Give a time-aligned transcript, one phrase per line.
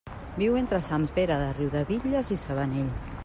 [0.37, 2.91] Viu entre Sant Pere de Riudebitlles i Sabanell.